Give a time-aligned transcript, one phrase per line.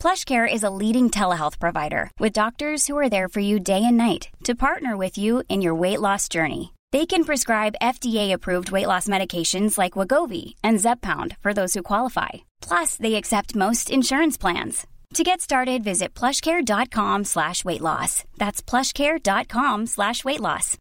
[0.00, 3.98] PlushCare is a leading telehealth provider with doctors who are there for you day and
[3.98, 6.72] night to partner with you in your weight loss journey.
[6.90, 12.30] They can prescribe FDA-approved weight loss medications like Wegovy and Zepbound for those who qualify.
[12.62, 14.86] Plus, they accept most insurance plans.
[15.14, 18.24] To get started, visit plushcare.com slash weight loss.
[18.38, 20.78] That's plushcare.com slash weight loss.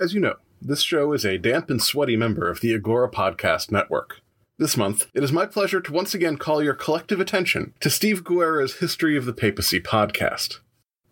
[0.00, 3.72] As you know, this show is a damp and sweaty member of the Agora Podcast
[3.72, 4.20] Network.
[4.56, 8.22] This month, it is my pleasure to once again call your collective attention to Steve
[8.22, 10.60] Guerra's History of the Papacy podcast.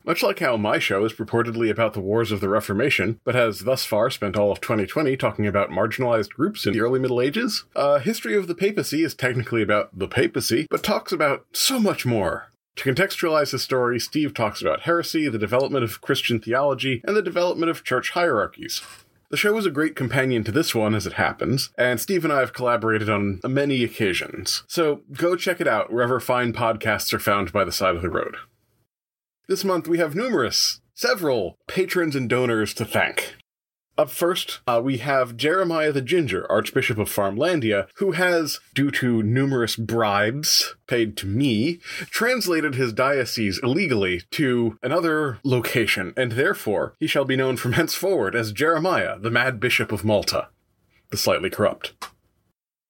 [0.04, 3.60] Much like how my show is purportedly about the wars of the Reformation, but has
[3.60, 7.64] thus far spent all of 2020 talking about marginalized groups in the early Middle Ages,
[7.74, 12.06] uh, History of the Papacy is technically about the papacy, but talks about so much
[12.06, 12.52] more.
[12.76, 17.22] To contextualize the story, Steve talks about heresy, the development of Christian theology, and the
[17.22, 18.82] development of church hierarchies.
[19.32, 22.30] The show is a great companion to this one as it happens, and Steve and
[22.30, 24.62] I have collaborated on many occasions.
[24.66, 28.10] So go check it out wherever fine podcasts are found by the side of the
[28.10, 28.36] road.
[29.48, 33.36] This month we have numerous, several patrons and donors to thank.
[33.98, 39.22] Up first, uh, we have Jeremiah the Ginger, Archbishop of Farmlandia, who has, due to
[39.22, 47.06] numerous bribes paid to me, translated his diocese illegally to another location, and therefore he
[47.06, 50.48] shall be known from henceforward as Jeremiah, the Mad Bishop of Malta,
[51.10, 51.92] the slightly corrupt.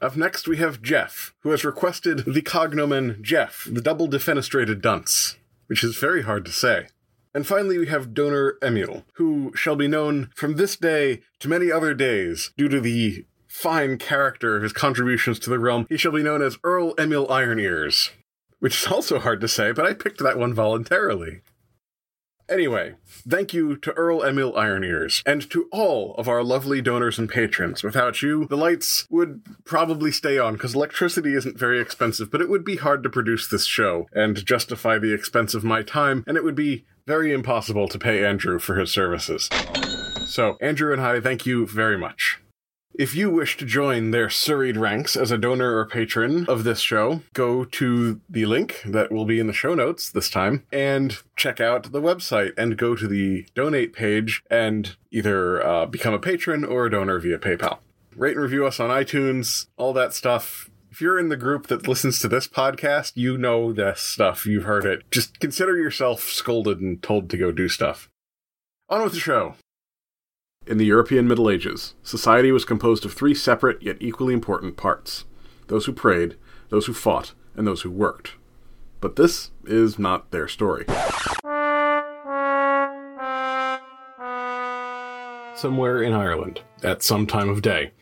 [0.00, 5.36] Up next, we have Jeff, who has requested the cognomen Jeff, the double defenestrated dunce,
[5.66, 6.86] which is very hard to say.
[7.34, 11.72] And finally, we have donor Emil, who shall be known from this day to many
[11.72, 15.86] other days due to the fine character of his contributions to the realm.
[15.88, 18.10] He shall be known as Earl Emil Iron Ears,
[18.60, 21.40] which is also hard to say, but I picked that one voluntarily.
[22.48, 27.18] Anyway, thank you to Earl Emil Iron Ears, and to all of our lovely donors
[27.18, 27.82] and patrons.
[27.82, 32.50] Without you, the lights would probably stay on, because electricity isn't very expensive, but it
[32.50, 36.36] would be hard to produce this show and justify the expense of my time, and
[36.36, 39.48] it would be very impossible to pay Andrew for his services.
[40.26, 42.38] So, Andrew and I thank you very much.
[42.94, 46.80] If you wish to join their serried ranks as a donor or patron of this
[46.80, 51.18] show, go to the link that will be in the show notes this time and
[51.34, 56.18] check out the website and go to the donate page and either uh, become a
[56.18, 57.78] patron or a donor via PayPal.
[58.14, 60.68] Rate and review us on iTunes, all that stuff.
[60.92, 64.44] If you're in the group that listens to this podcast, you know this stuff.
[64.44, 65.10] You've heard it.
[65.10, 68.10] Just consider yourself scolded and told to go do stuff.
[68.90, 69.54] On with the show.
[70.66, 75.24] In the European Middle Ages, society was composed of three separate yet equally important parts
[75.68, 76.36] those who prayed,
[76.68, 78.34] those who fought, and those who worked.
[79.00, 80.84] But this is not their story.
[85.56, 87.92] Somewhere in Ireland, at some time of day,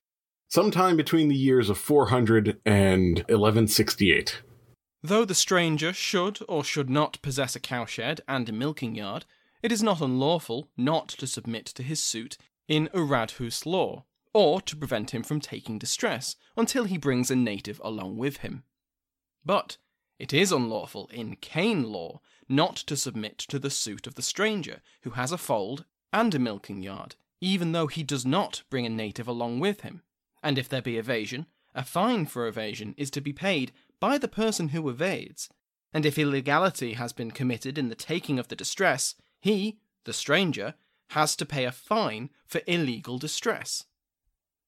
[0.51, 4.43] sometime between the years of 400 and 1168.
[5.03, 9.25] Though the stranger should or should not possess a cowshed and a milking yard,
[9.63, 12.37] it is not unlawful not to submit to his suit
[12.69, 17.81] in Urradhus law, or to prevent him from taking distress until he brings a native
[17.83, 18.65] along with him.
[19.45, 19.79] But
[20.19, 24.83] it is unlawful in Cain law not to submit to the suit of the stranger
[25.03, 28.91] who has a fold and a milking yard, even though he does not bring a
[28.91, 30.03] native along with him.
[30.43, 34.29] And if there be evasion, a fine for evasion is to be paid by the
[34.29, 35.49] person who evades,
[35.93, 40.75] and if illegality has been committed in the taking of the distress, he, the stranger,
[41.11, 43.85] has to pay a fine for illegal distress.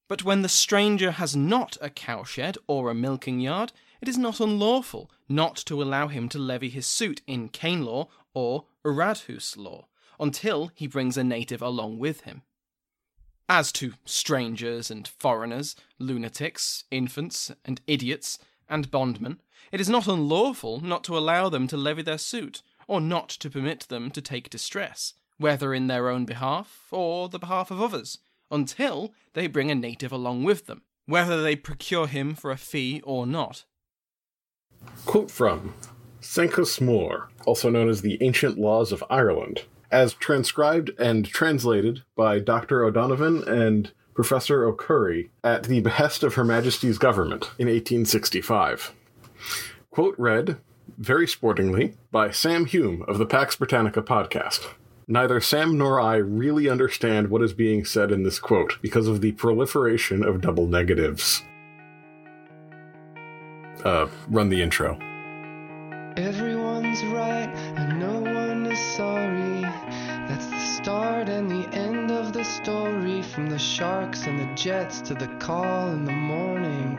[0.09, 4.41] But when the stranger has not a cowshed or a milking yard, it is not
[4.41, 9.87] unlawful not to allow him to levy his suit in Cain law or Urradhus law
[10.19, 12.43] until he brings a native along with him.
[13.55, 20.81] As to strangers and foreigners, lunatics, infants and idiots, and bondmen, it is not unlawful
[20.81, 24.49] not to allow them to levy their suit, or not to permit them to take
[24.49, 28.17] distress, whether in their own behalf or the behalf of others,
[28.51, 33.03] until they bring a native along with them, whether they procure him for a fee
[33.05, 33.65] or not.
[35.05, 35.75] Quote from
[36.23, 39.65] Senchus Mor, also known as the Ancient Laws of Ireland.
[39.93, 42.85] As transcribed and translated by Dr.
[42.85, 48.93] O'Donovan and Professor O'Curry at the behest of Her Majesty's government in 1865.
[49.91, 50.59] Quote read,
[50.99, 54.67] very sportingly, by Sam Hume of the Pax Britannica podcast.
[55.07, 59.21] Neither Sam nor I really understand what is being said in this quote because of
[59.21, 61.43] the proliferation of double negatives.
[63.85, 64.99] Uh, run the intro.
[66.17, 66.42] Everyone's
[71.23, 73.23] start and the end of the story.
[73.23, 76.99] From the sharks and the jets to the call in the morning.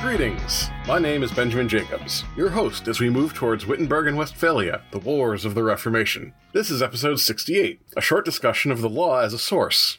[0.00, 0.68] Greetings.
[0.88, 4.98] My name is Benjamin Jacobs, your host as we move towards Wittenberg and Westphalia, the
[4.98, 6.34] wars of the Reformation.
[6.52, 9.98] This is episode 68, a short discussion of the law as a source.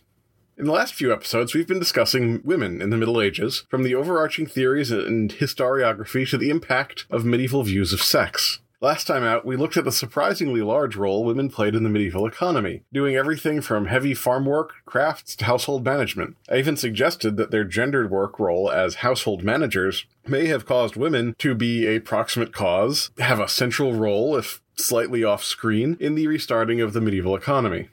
[0.58, 3.96] In the last few episodes, we've been discussing women in the Middle Ages, from the
[3.96, 8.60] overarching theories and historiography to the impact of medieval views of sex.
[8.84, 12.28] Last time out, we looked at the surprisingly large role women played in the medieval
[12.28, 16.36] economy, doing everything from heavy farm work, crafts, to household management.
[16.50, 21.34] I even suggested that their gendered work role as household managers may have caused women
[21.38, 26.28] to be a proximate cause, have a central role, if slightly off screen, in the
[26.28, 27.88] restarting of the medieval economy.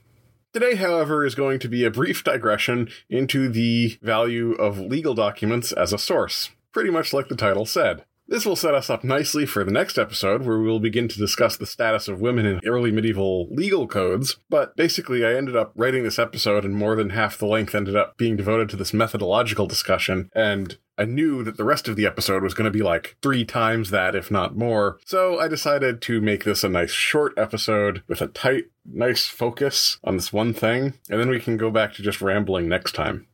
[0.53, 5.71] Today, however, is going to be a brief digression into the value of legal documents
[5.71, 8.05] as a source, pretty much like the title said.
[8.31, 11.19] This will set us up nicely for the next episode, where we will begin to
[11.19, 14.37] discuss the status of women in early medieval legal codes.
[14.49, 17.97] But basically, I ended up writing this episode, and more than half the length ended
[17.97, 20.31] up being devoted to this methodological discussion.
[20.33, 23.45] And I knew that the rest of the episode was going to be like three
[23.45, 25.01] times that, if not more.
[25.05, 29.99] So I decided to make this a nice short episode with a tight, nice focus
[30.05, 33.27] on this one thing, and then we can go back to just rambling next time.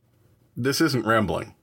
[0.55, 1.53] This isn't rambling.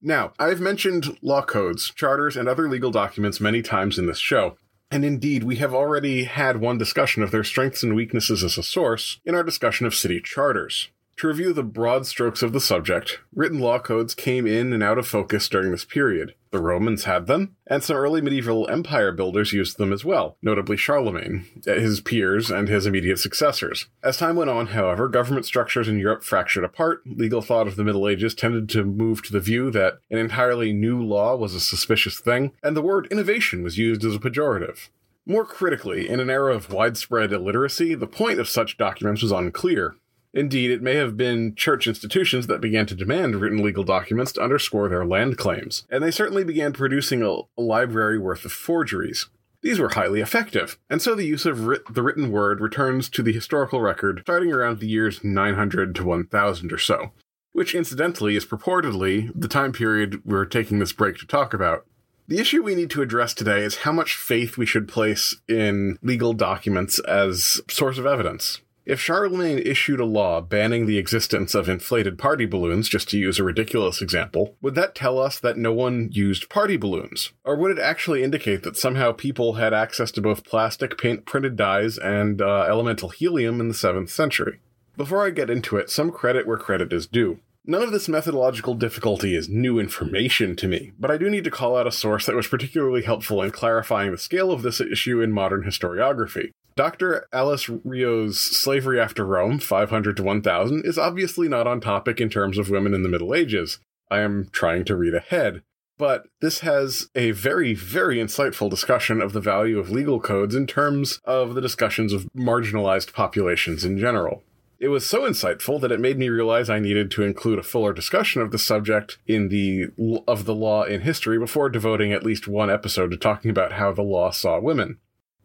[0.00, 4.56] Now, I've mentioned law codes, charters, and other legal documents many times in this show.
[4.90, 8.62] And indeed, we have already had one discussion of their strengths and weaknesses as a
[8.62, 10.88] source in our discussion of city charters.
[11.18, 14.98] To review the broad strokes of the subject, written law codes came in and out
[14.98, 16.36] of focus during this period.
[16.52, 20.76] The Romans had them, and some early medieval empire builders used them as well, notably
[20.76, 23.86] Charlemagne, his peers, and his immediate successors.
[24.00, 27.82] As time went on, however, government structures in Europe fractured apart, legal thought of the
[27.82, 31.58] Middle Ages tended to move to the view that an entirely new law was a
[31.58, 34.88] suspicious thing, and the word innovation was used as a pejorative.
[35.26, 39.96] More critically, in an era of widespread illiteracy, the point of such documents was unclear.
[40.34, 44.42] Indeed, it may have been church institutions that began to demand written legal documents to
[44.42, 49.28] underscore their land claims, and they certainly began producing a, a library worth of forgeries.
[49.62, 53.22] These were highly effective, and so the use of writ- the written word returns to
[53.22, 57.12] the historical record starting around the years 900 to 1000 or so,
[57.52, 61.86] which incidentally is purportedly the time period we're taking this break to talk about.
[62.28, 65.98] The issue we need to address today is how much faith we should place in
[66.02, 68.60] legal documents as source of evidence.
[68.88, 73.38] If Charlemagne issued a law banning the existence of inflated party balloons, just to use
[73.38, 77.32] a ridiculous example, would that tell us that no one used party balloons?
[77.44, 81.54] Or would it actually indicate that somehow people had access to both plastic, paint printed
[81.54, 84.58] dyes, and uh, elemental helium in the 7th century?
[84.96, 87.40] Before I get into it, some credit where credit is due.
[87.66, 91.50] None of this methodological difficulty is new information to me, but I do need to
[91.50, 95.20] call out a source that was particularly helpful in clarifying the scale of this issue
[95.20, 96.52] in modern historiography.
[96.78, 97.26] Dr.
[97.32, 102.56] Alice Rio's Slavery After Rome, 500 to 1000, is obviously not on topic in terms
[102.56, 103.80] of women in the Middle Ages.
[104.12, 105.62] I am trying to read ahead.
[105.98, 110.68] But this has a very, very insightful discussion of the value of legal codes in
[110.68, 114.44] terms of the discussions of marginalized populations in general.
[114.78, 117.92] It was so insightful that it made me realize I needed to include a fuller
[117.92, 119.86] discussion of the subject in the
[120.28, 123.92] of the law in history before devoting at least one episode to talking about how
[123.92, 124.98] the law saw women.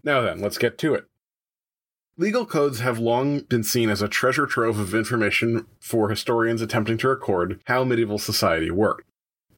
[0.03, 1.07] Now then, let's get to it.
[2.15, 6.95] Legal codes have long been seen as a treasure trove of information for historians attempting
[6.95, 9.09] to record how medieval society worked.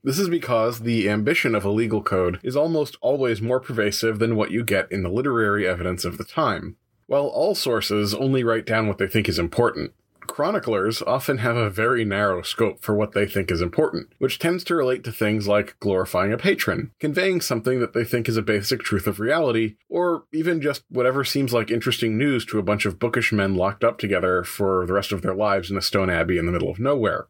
[0.05, 4.37] This is because the ambition of a legal code is almost always more pervasive than
[4.37, 6.77] what you get in the literary evidence of the time.
[7.07, 9.91] While all sources only write down what they think is important,
[10.27, 14.63] chroniclers often have a very narrow scope for what they think is important, which tends
[14.65, 18.41] to relate to things like glorifying a patron, conveying something that they think is a
[18.41, 22.85] basic truth of reality, or even just whatever seems like interesting news to a bunch
[22.85, 26.09] of bookish men locked up together for the rest of their lives in a stone
[26.09, 27.27] abbey in the middle of nowhere.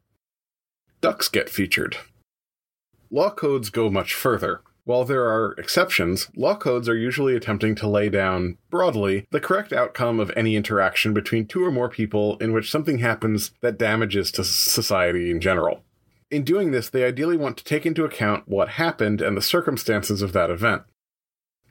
[1.01, 1.97] Ducks get featured.
[3.11, 4.61] Law codes go much further.
[4.85, 9.73] While there are exceptions, law codes are usually attempting to lay down, broadly, the correct
[9.73, 14.31] outcome of any interaction between two or more people in which something happens that damages
[14.33, 15.83] to society in general.
[16.29, 20.21] In doing this, they ideally want to take into account what happened and the circumstances
[20.21, 20.83] of that event.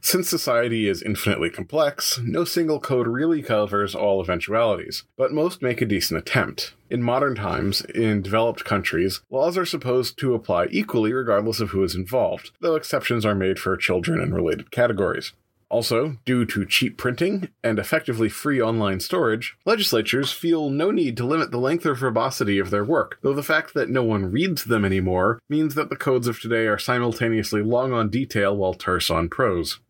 [0.05, 5.81] Since society is infinitely complex, no single code really covers all eventualities, but most make
[5.81, 6.75] a decent attempt.
[6.91, 11.83] In modern times, in developed countries, laws are supposed to apply equally regardless of who
[11.83, 15.33] is involved, though exceptions are made for children and related categories.
[15.71, 21.25] Also, due to cheap printing and effectively free online storage, legislatures feel no need to
[21.25, 24.65] limit the length or verbosity of their work, though the fact that no one reads
[24.65, 29.11] them anymore means that the codes of today are simultaneously long on detail while terse
[29.11, 29.81] on prose.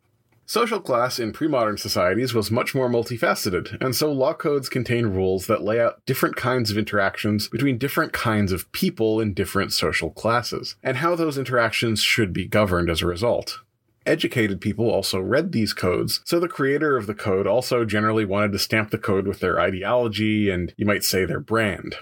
[0.46, 5.06] Social class in pre modern societies was much more multifaceted, and so law codes contain
[5.06, 9.72] rules that lay out different kinds of interactions between different kinds of people in different
[9.72, 13.60] social classes, and how those interactions should be governed as a result
[14.06, 18.52] educated people also read these codes, so the creator of the code also generally wanted
[18.52, 21.96] to stamp the code with their ideology and, you might say, their brand.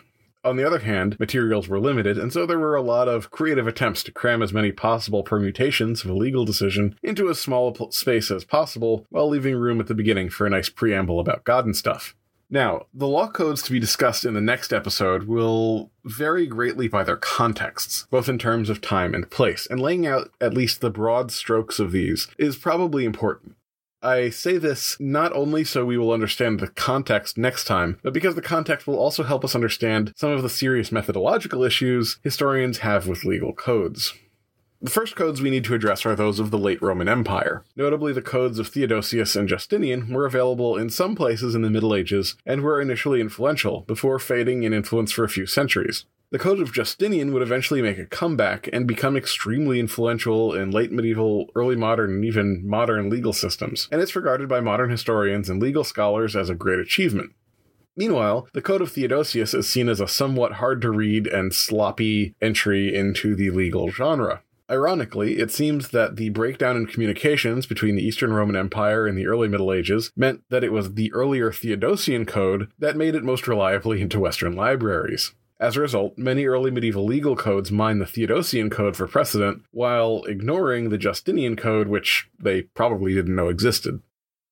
[0.44, 3.68] On the other hand, materials were limited, and so there were a lot of creative
[3.68, 7.92] attempts to cram as many possible permutations of a legal decision into as small a
[7.92, 11.64] space as possible, while leaving room at the beginning for a nice preamble about God
[11.64, 12.16] and stuff.
[12.50, 17.02] Now, the law codes to be discussed in the next episode will vary greatly by
[17.02, 20.90] their contexts, both in terms of time and place, and laying out at least the
[20.90, 23.54] broad strokes of these is probably important.
[24.02, 28.34] I say this not only so we will understand the context next time, but because
[28.34, 33.06] the context will also help us understand some of the serious methodological issues historians have
[33.06, 34.12] with legal codes.
[34.80, 37.64] The first codes we need to address are those of the late Roman Empire.
[37.76, 41.94] Notably, the codes of Theodosius and Justinian were available in some places in the Middle
[41.94, 46.04] Ages and were initially influential, before fading in influence for a few centuries.
[46.32, 50.90] The Code of Justinian would eventually make a comeback and become extremely influential in late
[50.90, 55.60] medieval, early modern, and even modern legal systems, and it's regarded by modern historians and
[55.60, 57.32] legal scholars as a great achievement.
[57.98, 62.34] Meanwhile, the Code of Theodosius is seen as a somewhat hard to read and sloppy
[62.40, 64.40] entry into the legal genre.
[64.70, 69.26] Ironically, it seems that the breakdown in communications between the Eastern Roman Empire and the
[69.26, 73.46] early Middle Ages meant that it was the earlier Theodosian Code that made it most
[73.46, 75.34] reliably into Western libraries.
[75.62, 80.24] As a result, many early medieval legal codes mine the Theodosian Code for precedent, while
[80.24, 84.02] ignoring the Justinian Code, which they probably didn't know existed.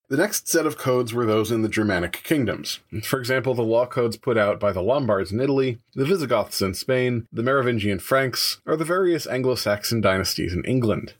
[0.08, 2.78] The next set of codes were those in the Germanic kingdoms.
[3.02, 6.74] For example, the law codes put out by the Lombards in Italy, the Visigoths in
[6.74, 11.14] Spain, the Merovingian Franks, or the various Anglo Saxon dynasties in England.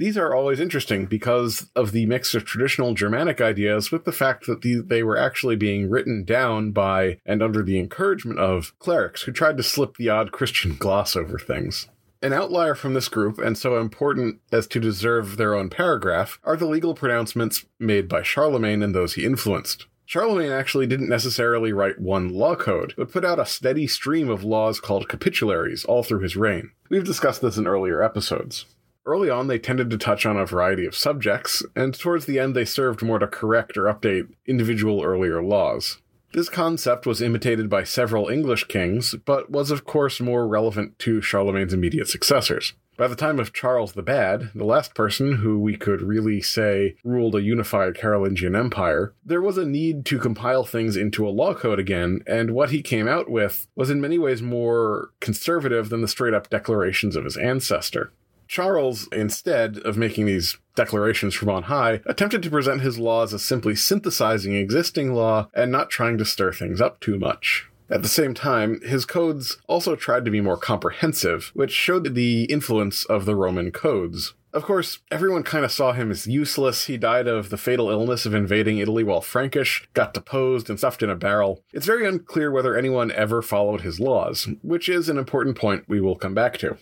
[0.00, 4.46] These are always interesting because of the mix of traditional Germanic ideas with the fact
[4.46, 9.24] that the, they were actually being written down by and under the encouragement of clerics
[9.24, 11.88] who tried to slip the odd Christian gloss over things.
[12.22, 16.56] An outlier from this group, and so important as to deserve their own paragraph, are
[16.56, 19.84] the legal pronouncements made by Charlemagne and those he influenced.
[20.06, 24.44] Charlemagne actually didn't necessarily write one law code, but put out a steady stream of
[24.44, 26.70] laws called capitularies all through his reign.
[26.88, 28.64] We've discussed this in earlier episodes.
[29.10, 32.54] Early on, they tended to touch on a variety of subjects, and towards the end,
[32.54, 35.98] they served more to correct or update individual earlier laws.
[36.32, 41.20] This concept was imitated by several English kings, but was of course more relevant to
[41.20, 42.74] Charlemagne's immediate successors.
[42.96, 46.94] By the time of Charles the Bald, the last person who we could really say
[47.02, 51.52] ruled a unified Carolingian empire, there was a need to compile things into a law
[51.52, 56.00] code again, and what he came out with was in many ways more conservative than
[56.00, 58.12] the straight up declarations of his ancestor.
[58.50, 63.44] Charles, instead of making these declarations from on high, attempted to present his laws as
[63.44, 67.68] simply synthesizing existing law and not trying to stir things up too much.
[67.88, 72.44] At the same time, his codes also tried to be more comprehensive, which showed the
[72.46, 74.34] influence of the Roman codes.
[74.52, 76.86] Of course, everyone kind of saw him as useless.
[76.86, 81.04] He died of the fatal illness of invading Italy while Frankish, got deposed and stuffed
[81.04, 81.62] in a barrel.
[81.72, 86.00] It's very unclear whether anyone ever followed his laws, which is an important point we
[86.00, 86.78] will come back to.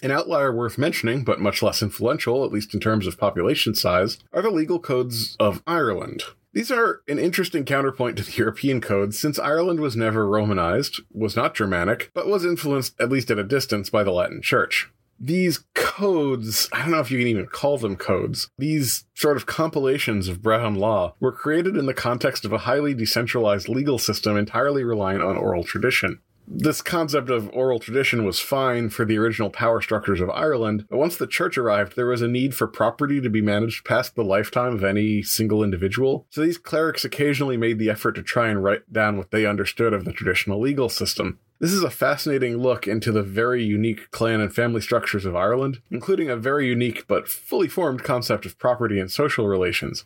[0.00, 4.18] An outlier worth mentioning, but much less influential, at least in terms of population size,
[4.32, 6.22] are the legal codes of Ireland.
[6.52, 11.36] These are an interesting counterpoint to the European codes, since Ireland was never Romanized, was
[11.36, 14.88] not Germanic, but was influenced, at least at a distance, by the Latin Church.
[15.20, 19.46] These codes, I don't know if you can even call them codes, these sort of
[19.46, 24.36] compilations of Brehon law were created in the context of a highly decentralized legal system
[24.36, 29.50] entirely reliant on oral tradition this concept of oral tradition was fine for the original
[29.50, 33.20] power structures of Ireland, but once the church arrived, there was a need for property
[33.20, 36.26] to be managed past the lifetime of any single individual.
[36.30, 39.92] So these clerics occasionally made the effort to try and write down what they understood
[39.92, 41.38] of the traditional legal system.
[41.60, 45.80] This is a fascinating look into the very unique clan and family structures of Ireland,
[45.90, 50.04] including a very unique but fully formed concept of property and social relations.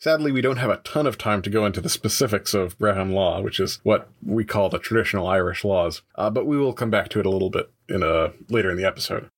[0.00, 3.12] Sadly, we don't have a ton of time to go into the specifics of Brehon
[3.12, 6.88] law, which is what we call the traditional Irish laws, uh, but we will come
[6.88, 9.28] back to it a little bit in a, later in the episode.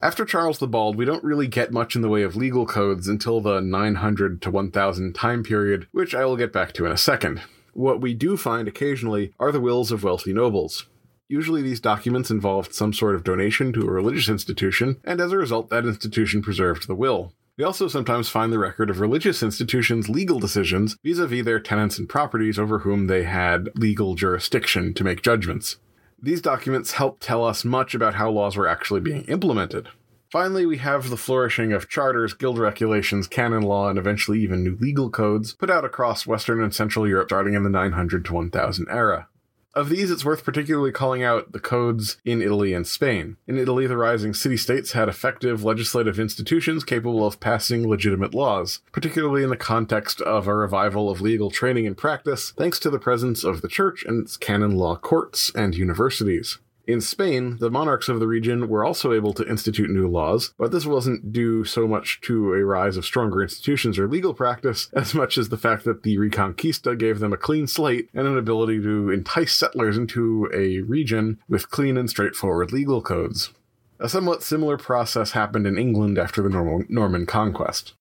[0.00, 3.06] After Charles the Bald, we don't really get much in the way of legal codes
[3.06, 6.96] until the 900 to 1000 time period, which I will get back to in a
[6.96, 7.40] second.
[7.72, 10.86] What we do find occasionally are the wills of wealthy nobles.
[11.28, 15.38] Usually, these documents involved some sort of donation to a religious institution, and as a
[15.38, 17.32] result, that institution preserved the will.
[17.56, 21.60] We also sometimes find the record of religious institutions' legal decisions vis a vis their
[21.60, 25.76] tenants and properties over whom they had legal jurisdiction to make judgments.
[26.20, 29.88] These documents help tell us much about how laws were actually being implemented.
[30.32, 34.76] Finally, we have the flourishing of charters, guild regulations, canon law, and eventually even new
[34.80, 38.88] legal codes put out across Western and Central Europe starting in the 900 to 1000
[38.90, 39.28] era.
[39.74, 43.38] Of these, it's worth particularly calling out the codes in Italy and Spain.
[43.48, 48.80] In Italy, the rising city states had effective legislative institutions capable of passing legitimate laws,
[48.92, 53.00] particularly in the context of a revival of legal training and practice, thanks to the
[53.00, 56.58] presence of the church and its canon law courts and universities.
[56.86, 60.70] In Spain, the monarchs of the region were also able to institute new laws, but
[60.70, 65.14] this wasn't due so much to a rise of stronger institutions or legal practice as
[65.14, 68.82] much as the fact that the Reconquista gave them a clean slate and an ability
[68.82, 73.50] to entice settlers into a region with clean and straightforward legal codes.
[73.98, 77.94] A somewhat similar process happened in England after the Norman conquest.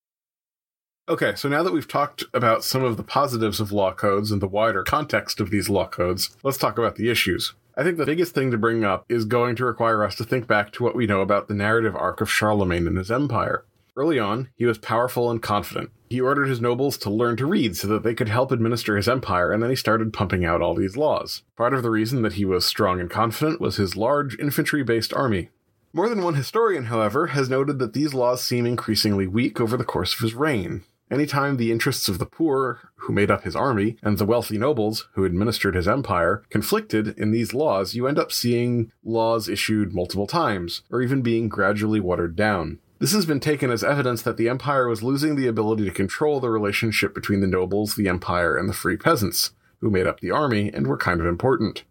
[1.08, 4.42] Okay, so now that we've talked about some of the positives of law codes and
[4.42, 7.54] the wider context of these law codes, let's talk about the issues.
[7.76, 10.46] I think the biggest thing to bring up is going to require us to think
[10.46, 13.66] back to what we know about the narrative arc of Charlemagne and his empire.
[13.96, 15.90] Early on, he was powerful and confident.
[16.10, 19.08] He ordered his nobles to learn to read so that they could help administer his
[19.08, 21.42] empire, and then he started pumping out all these laws.
[21.58, 25.14] Part of the reason that he was strong and confident was his large infantry based
[25.14, 25.50] army.
[25.94, 29.84] More than one historian, however, has noted that these laws seem increasingly weak over the
[29.84, 30.84] course of his reign.
[31.14, 35.08] Anytime the interests of the poor, who made up his army, and the wealthy nobles,
[35.14, 40.26] who administered his empire, conflicted in these laws, you end up seeing laws issued multiple
[40.26, 42.80] times, or even being gradually watered down.
[42.98, 46.40] This has been taken as evidence that the empire was losing the ability to control
[46.40, 49.52] the relationship between the nobles, the empire, and the free peasants,
[49.82, 51.84] who made up the army and were kind of important.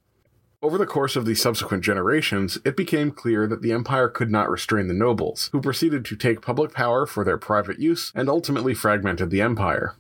[0.65, 4.49] Over the course of the subsequent generations, it became clear that the empire could not
[4.49, 8.73] restrain the nobles, who proceeded to take public power for their private use and ultimately
[8.73, 9.97] fragmented the empire.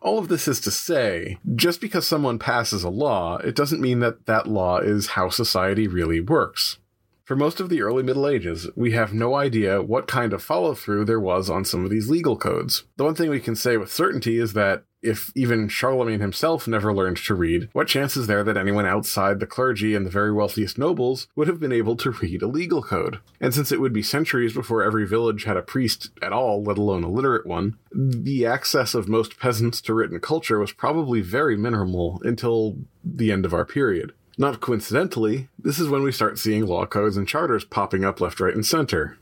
[0.00, 3.98] All of this is to say, just because someone passes a law, it doesn't mean
[3.98, 6.78] that that law is how society really works.
[7.24, 10.74] For most of the early Middle Ages, we have no idea what kind of follow
[10.74, 12.84] through there was on some of these legal codes.
[12.96, 16.92] The one thing we can say with certainty is that if even Charlemagne himself never
[16.92, 20.32] learned to read, what chance is there that anyone outside the clergy and the very
[20.32, 23.20] wealthiest nobles would have been able to read a legal code?
[23.40, 26.78] And since it would be centuries before every village had a priest at all, let
[26.78, 31.56] alone a literate one, the access of most peasants to written culture was probably very
[31.56, 34.12] minimal until the end of our period.
[34.36, 38.40] Not coincidentally, this is when we start seeing law codes and charters popping up left,
[38.40, 39.16] right, and center.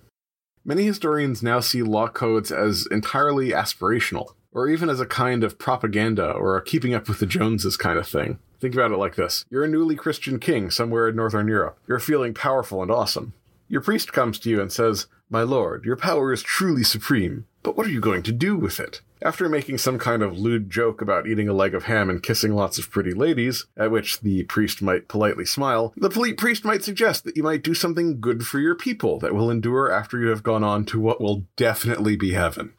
[0.64, 5.58] Many historians now see law codes as entirely aspirational or even as a kind of
[5.58, 8.38] propaganda or a keeping up with the Joneses kind of thing.
[8.60, 11.78] Think about it like this You're a newly Christian king somewhere in Northern Europe.
[11.86, 13.34] You're feeling powerful and awesome.
[13.68, 17.76] Your priest comes to you and says, My lord, your power is truly supreme, but
[17.76, 19.00] what are you going to do with it?
[19.22, 22.54] After making some kind of lewd joke about eating a leg of ham and kissing
[22.54, 26.84] lots of pretty ladies, at which the priest might politely smile, the polite priest might
[26.84, 30.28] suggest that you might do something good for your people that will endure after you
[30.28, 32.74] have gone on to what will definitely be heaven.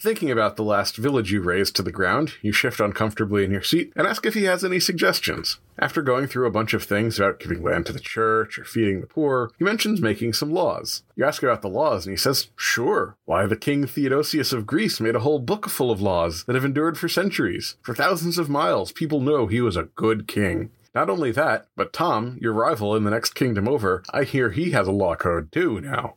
[0.00, 3.62] Thinking about the last village you razed to the ground, you shift uncomfortably in your
[3.62, 5.58] seat and ask if he has any suggestions.
[5.78, 9.02] After going through a bunch of things about giving land to the church or feeding
[9.02, 11.02] the poor, he mentions making some laws.
[11.16, 13.18] You ask about the laws, and he says, Sure.
[13.26, 16.64] Why, the King Theodosius of Greece made a whole book full of laws that have
[16.64, 17.76] endured for centuries.
[17.82, 20.70] For thousands of miles, people know he was a good king.
[20.94, 24.70] Not only that, but Tom, your rival in the next kingdom over, I hear he
[24.70, 26.14] has a law code too now.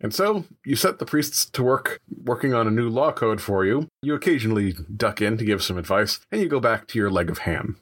[0.00, 3.64] And so you set the priests to work working on a new law code for
[3.64, 3.88] you.
[4.02, 7.30] You occasionally duck in to give some advice, and you go back to your leg
[7.30, 7.78] of ham.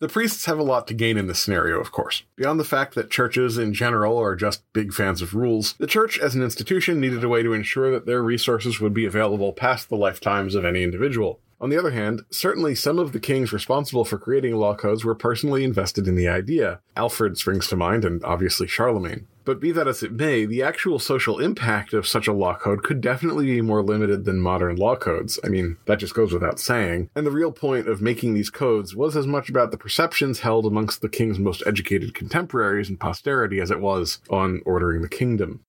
[0.00, 2.24] The priests have a lot to gain in this scenario, of course.
[2.34, 6.18] Beyond the fact that churches in general are just big fans of rules, the church
[6.18, 9.88] as an institution needed a way to ensure that their resources would be available past
[9.88, 11.38] the lifetimes of any individual.
[11.62, 15.14] On the other hand, certainly some of the kings responsible for creating law codes were
[15.14, 16.80] personally invested in the idea.
[16.96, 19.28] Alfred springs to mind, and obviously Charlemagne.
[19.44, 22.82] But be that as it may, the actual social impact of such a law code
[22.82, 25.38] could definitely be more limited than modern law codes.
[25.44, 27.10] I mean, that just goes without saying.
[27.14, 30.66] And the real point of making these codes was as much about the perceptions held
[30.66, 35.60] amongst the king's most educated contemporaries and posterity as it was on ordering the kingdom.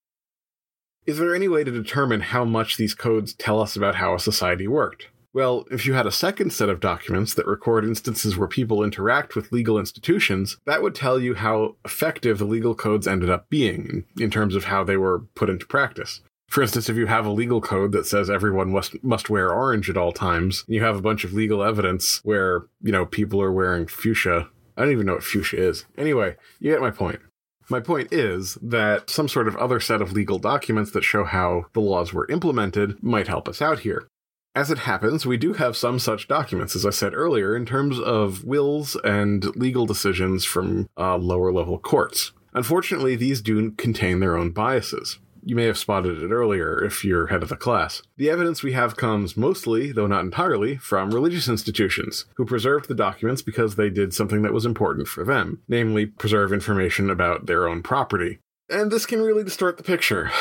[1.06, 4.20] Is there any way to determine how much these codes tell us about how a
[4.20, 5.10] society worked?
[5.34, 9.36] Well, if you had a second set of documents that record instances where people interact
[9.36, 14.06] with legal institutions, that would tell you how effective the legal codes ended up being
[14.20, 16.22] in terms of how they were put into practice.
[16.50, 19.90] For instance, if you have a legal code that says everyone must must wear orange
[19.90, 23.42] at all times, and you have a bunch of legal evidence where, you know, people
[23.42, 24.50] are wearing fuchsia.
[24.78, 25.86] I don't even know what fuchsia is.
[25.98, 27.22] Anyway, you get my point.
[27.70, 31.66] My point is that some sort of other set of legal documents that show how
[31.74, 34.08] the laws were implemented might help us out here.
[34.56, 38.00] As it happens, we do have some such documents, as I said earlier, in terms
[38.00, 42.34] of wills and legal decisions from uh, lower level courts.
[42.54, 45.18] Unfortunately, these do contain their own biases.
[45.46, 48.04] You may have spotted it earlier if you're head of the class.
[48.16, 52.96] The evidence we have comes mostly, though not entirely, from religious institutions, who preserved the
[52.96, 57.68] documents because they did something that was important for them, namely preserve information about their
[57.68, 58.40] own property.
[58.74, 60.32] And this can really distort the picture.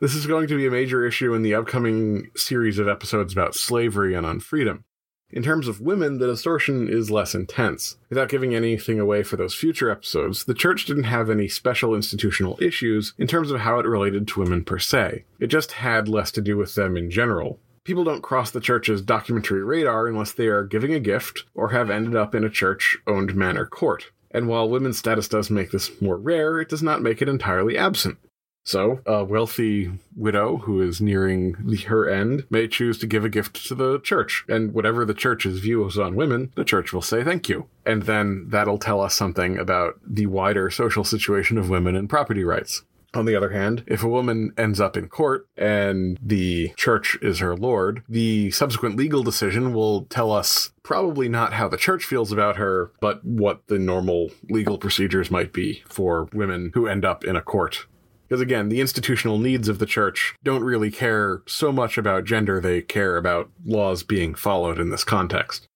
[0.00, 3.54] This is going to be a major issue in the upcoming series of episodes about
[3.54, 4.82] slavery and unfreedom.
[5.30, 7.96] In terms of women, the distortion is less intense.
[8.08, 12.58] Without giving anything away for those future episodes, the church didn't have any special institutional
[12.60, 15.24] issues in terms of how it related to women per se.
[15.38, 17.60] It just had less to do with them in general.
[17.84, 21.88] People don't cross the church's documentary radar unless they are giving a gift or have
[21.88, 24.10] ended up in a church owned manor court.
[24.36, 27.78] And while women's status does make this more rare, it does not make it entirely
[27.78, 28.18] absent.
[28.66, 33.30] So, a wealthy widow who is nearing the, her end may choose to give a
[33.30, 34.44] gift to the church.
[34.46, 37.66] And whatever the church's view is on women, the church will say thank you.
[37.86, 42.44] And then that'll tell us something about the wider social situation of women and property
[42.44, 42.82] rights.
[43.16, 47.38] On the other hand, if a woman ends up in court and the church is
[47.38, 52.30] her lord, the subsequent legal decision will tell us probably not how the church feels
[52.30, 57.24] about her, but what the normal legal procedures might be for women who end up
[57.24, 57.86] in a court
[58.28, 62.60] because again, the institutional needs of the church don't really care so much about gender,
[62.60, 65.68] they care about laws being followed in this context.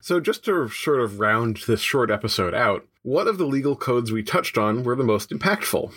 [0.00, 4.10] So, just to sort of round this short episode out, what of the legal codes
[4.10, 5.92] we touched on were the most impactful?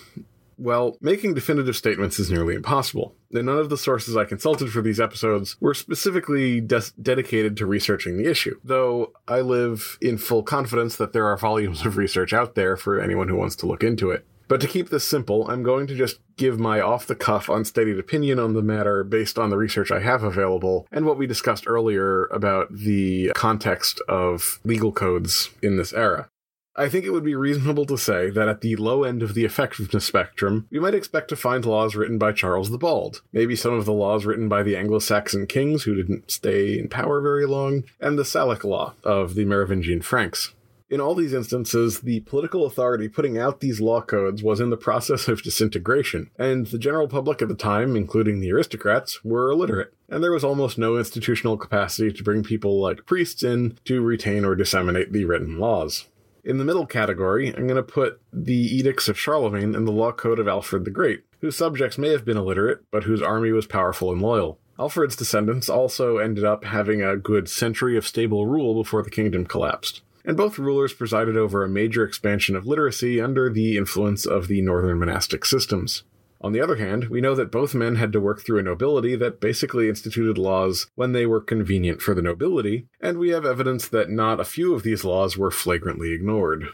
[0.57, 4.81] Well, making definitive statements is nearly impossible, and none of the sources I consulted for
[4.81, 10.43] these episodes were specifically des- dedicated to researching the issue, though I live in full
[10.43, 13.83] confidence that there are volumes of research out there for anyone who wants to look
[13.83, 14.25] into it.
[14.47, 17.97] But to keep this simple, I'm going to just give my off the cuff, unstudied
[17.97, 21.63] opinion on the matter based on the research I have available and what we discussed
[21.65, 26.29] earlier about the context of legal codes in this era.
[26.75, 29.45] I think it would be reasonable to say that at the low end of the
[29.45, 33.73] effectiveness spectrum, we might expect to find laws written by Charles the Bald, maybe some
[33.73, 37.45] of the laws written by the Anglo Saxon kings who didn't stay in power very
[37.45, 40.53] long, and the Salic law of the Merovingian Franks.
[40.89, 44.77] In all these instances, the political authority putting out these law codes was in the
[44.77, 49.93] process of disintegration, and the general public at the time, including the aristocrats, were illiterate,
[50.09, 54.43] and there was almost no institutional capacity to bring people like priests in to retain
[54.43, 56.05] or disseminate the written laws.
[56.43, 60.11] In the middle category, I'm going to put the Edicts of Charlemagne and the Law
[60.11, 63.65] Code of Alfred the Great, whose subjects may have been illiterate, but whose army was
[63.65, 64.59] powerful and loyal.
[64.77, 69.45] Alfred's descendants also ended up having a good century of stable rule before the kingdom
[69.45, 74.47] collapsed and both rulers presided over a major expansion of literacy under the influence of
[74.47, 76.03] the northern monastic systems.
[76.43, 79.15] On the other hand, we know that both men had to work through a nobility
[79.15, 83.87] that basically instituted laws when they were convenient for the nobility, and we have evidence
[83.87, 86.67] that not a few of these laws were flagrantly ignored.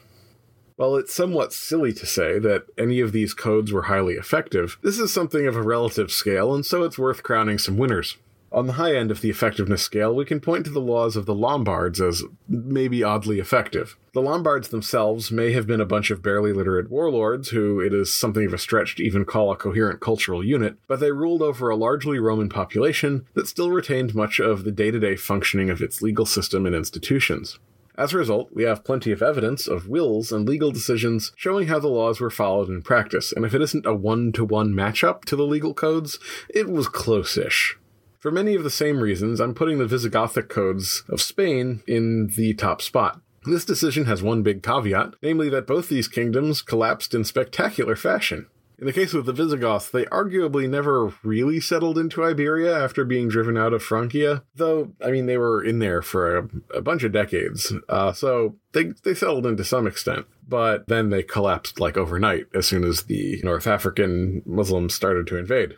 [0.76, 4.98] While it's somewhat silly to say that any of these codes were highly effective, this
[4.98, 8.18] is something of a relative scale, and so it's worth crowning some winners.
[8.52, 11.28] On the high end of the effectiveness scale, we can point to the laws of
[11.28, 13.96] the Lombards as maybe oddly effective.
[14.14, 18.12] The Lombards themselves may have been a bunch of barely literate warlords who it is
[18.12, 21.70] something of a stretch to even call a coherent cultural unit, but they ruled over
[21.70, 25.82] a largely Roman population that still retained much of the day to day functioning of
[25.82, 27.60] its legal system and institutions.
[28.00, 31.80] As a result, we have plenty of evidence of wills and legal decisions showing how
[31.80, 35.26] the laws were followed in practice, and if it isn't a one to one matchup
[35.26, 36.18] to the legal codes,
[36.50, 37.78] it was close ish.
[38.20, 42.54] For many of the same reasons, I'm putting the Visigothic codes of Spain in the
[42.54, 43.22] top spot.
[43.46, 48.48] This decision has one big caveat, namely that both these kingdoms collapsed in spectacular fashion.
[48.78, 53.30] In the case of the Visigoths, they arguably never really settled into Iberia after being
[53.30, 57.04] driven out of Francia, though, I mean, they were in there for a, a bunch
[57.04, 60.26] of decades, uh, so they, they settled into some extent.
[60.46, 65.38] But then they collapsed like overnight as soon as the North African Muslims started to
[65.38, 65.76] invade.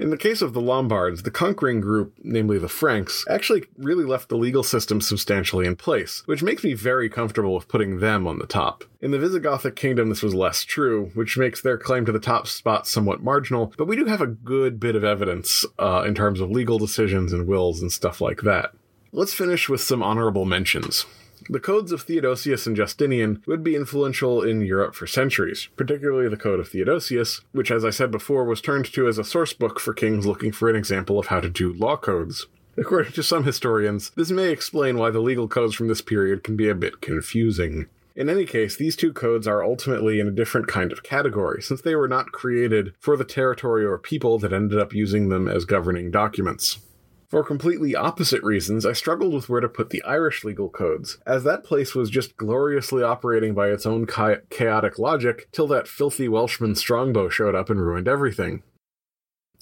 [0.00, 4.28] In the case of the Lombards, the conquering group, namely the Franks, actually really left
[4.28, 8.38] the legal system substantially in place, which makes me very comfortable with putting them on
[8.38, 8.84] the top.
[9.00, 12.46] In the Visigothic kingdom, this was less true, which makes their claim to the top
[12.46, 16.38] spot somewhat marginal, but we do have a good bit of evidence uh, in terms
[16.40, 18.70] of legal decisions and wills and stuff like that.
[19.10, 21.06] Let's finish with some honorable mentions.
[21.50, 26.36] The codes of Theodosius and Justinian would be influential in Europe for centuries, particularly the
[26.36, 29.80] Code of Theodosius, which, as I said before, was turned to as a source book
[29.80, 32.46] for kings looking for an example of how to do law codes.
[32.76, 36.54] According to some historians, this may explain why the legal codes from this period can
[36.54, 37.86] be a bit confusing.
[38.14, 41.80] In any case, these two codes are ultimately in a different kind of category, since
[41.80, 45.64] they were not created for the territory or people that ended up using them as
[45.64, 46.80] governing documents.
[47.28, 51.44] For completely opposite reasons, I struggled with where to put the Irish legal codes, as
[51.44, 56.26] that place was just gloriously operating by its own cha- chaotic logic till that filthy
[56.26, 58.62] Welshman Strongbow showed up and ruined everything.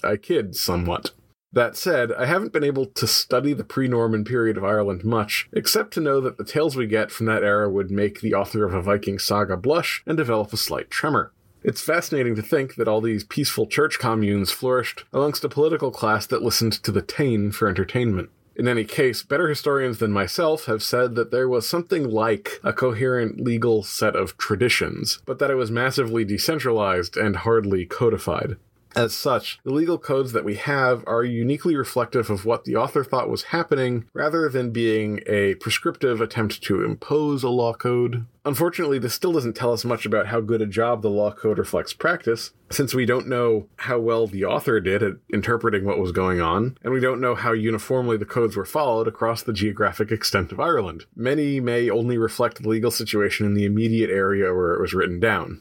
[0.05, 1.11] I kid somewhat.
[1.53, 5.49] That said, I haven't been able to study the pre Norman period of Ireland much,
[5.53, 8.65] except to know that the tales we get from that era would make the author
[8.65, 11.33] of a Viking saga blush and develop a slight tremor.
[11.67, 16.25] It's fascinating to think that all these peaceful church communes flourished amongst a political class
[16.29, 18.31] that listened to the Táin for entertainment.
[18.55, 22.73] In any case, better historians than myself have said that there was something like a
[22.73, 28.59] coherent legal set of traditions, but that it was massively decentralized and hardly codified.
[28.97, 33.05] As such, the legal codes that we have are uniquely reflective of what the author
[33.05, 38.25] thought was happening rather than being a prescriptive attempt to impose a law code.
[38.47, 41.59] Unfortunately, this still doesn't tell us much about how good a job the law code
[41.59, 46.13] reflects practice, since we don't know how well the author did at interpreting what was
[46.13, 50.11] going on, and we don't know how uniformly the codes were followed across the geographic
[50.11, 51.05] extent of Ireland.
[51.15, 55.21] Many may only reflect the legal situation in the immediate area where it was written
[55.21, 55.61] down.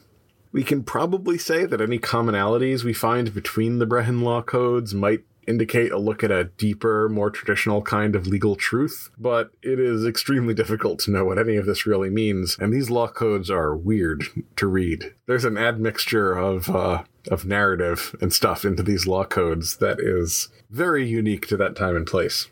[0.56, 5.20] We can probably say that any commonalities we find between the Brehon law codes might
[5.46, 10.06] indicate a look at a deeper, more traditional kind of legal truth, but it is
[10.06, 13.76] extremely difficult to know what any of this really means, and these law codes are
[13.76, 14.24] weird
[14.56, 15.12] to read.
[15.26, 20.48] There's an admixture of, uh, of narrative and stuff into these law codes that is
[20.70, 22.48] very unique to that time and place.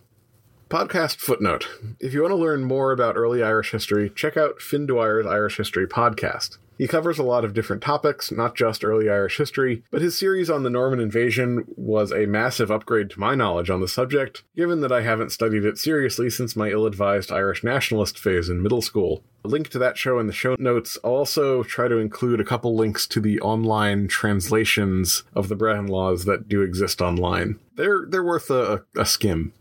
[0.68, 1.68] Podcast footnote.
[2.00, 5.56] If you want to learn more about early Irish history, check out Fin Dwyer's Irish
[5.56, 6.58] History podcast.
[6.76, 10.50] He covers a lot of different topics, not just early Irish history, but his series
[10.50, 14.80] on the Norman invasion was a massive upgrade to my knowledge on the subject, given
[14.80, 18.82] that I haven't studied it seriously since my ill advised Irish nationalist phase in middle
[18.82, 19.22] school.
[19.44, 20.98] A link to that show in the show notes.
[21.04, 25.88] I'll also try to include a couple links to the online translations of the Brehon
[25.88, 27.60] laws that do exist online.
[27.76, 29.52] They're, they're worth a, a skim.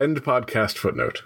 [0.00, 1.22] End podcast footnote.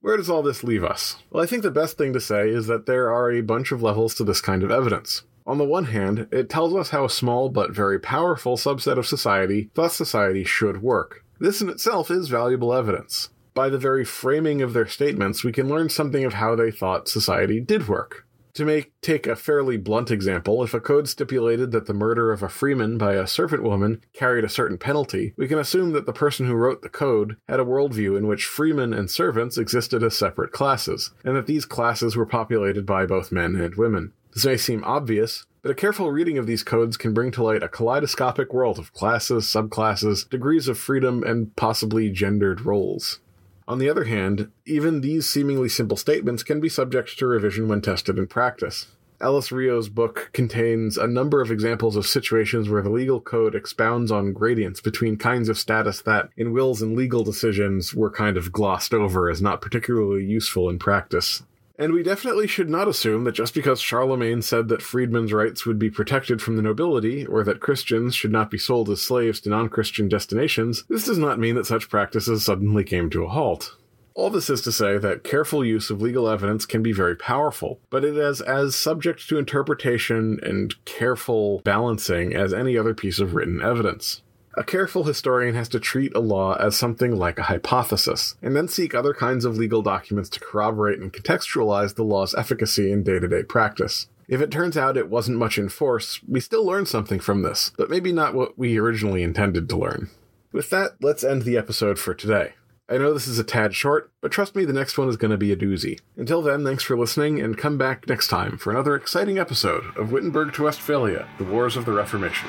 [0.00, 1.16] Where does all this leave us?
[1.30, 3.82] Well, I think the best thing to say is that there are a bunch of
[3.82, 5.22] levels to this kind of evidence.
[5.46, 9.06] On the one hand, it tells us how a small but very powerful subset of
[9.06, 11.24] society thought society should work.
[11.38, 13.30] This in itself is valuable evidence.
[13.54, 17.08] By the very framing of their statements, we can learn something of how they thought
[17.08, 18.25] society did work.
[18.56, 22.42] To make take a fairly blunt example, if a code stipulated that the murder of
[22.42, 26.12] a freeman by a servant woman carried a certain penalty, we can assume that the
[26.14, 30.16] person who wrote the code had a worldview in which freemen and servants existed as
[30.16, 34.14] separate classes, and that these classes were populated by both men and women.
[34.32, 37.62] This may seem obvious, but a careful reading of these codes can bring to light
[37.62, 43.20] a kaleidoscopic world of classes, subclasses, degrees of freedom, and possibly gendered roles.
[43.68, 47.80] On the other hand, even these seemingly simple statements can be subject to revision when
[47.80, 48.86] tested in practice.
[49.20, 54.12] Alice Rio's book contains a number of examples of situations where the legal code expounds
[54.12, 58.52] on gradients between kinds of status that, in wills and legal decisions, were kind of
[58.52, 61.42] glossed over as not particularly useful in practice.
[61.78, 65.78] And we definitely should not assume that just because Charlemagne said that freedmen's rights would
[65.78, 69.50] be protected from the nobility, or that Christians should not be sold as slaves to
[69.50, 73.76] non Christian destinations, this does not mean that such practices suddenly came to a halt.
[74.14, 77.80] All this is to say that careful use of legal evidence can be very powerful,
[77.90, 83.34] but it is as subject to interpretation and careful balancing as any other piece of
[83.34, 84.22] written evidence.
[84.58, 88.68] A careful historian has to treat a law as something like a hypothesis, and then
[88.68, 93.18] seek other kinds of legal documents to corroborate and contextualize the law's efficacy in day
[93.18, 94.08] to day practice.
[94.28, 97.70] If it turns out it wasn't much in force, we still learn something from this,
[97.76, 100.08] but maybe not what we originally intended to learn.
[100.52, 102.54] With that, let's end the episode for today.
[102.88, 105.32] I know this is a tad short, but trust me, the next one is going
[105.32, 106.00] to be a doozy.
[106.16, 110.12] Until then, thanks for listening, and come back next time for another exciting episode of
[110.12, 112.48] Wittenberg to Westphalia The Wars of the Reformation.